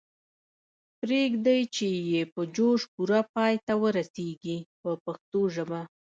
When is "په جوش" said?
2.33-2.81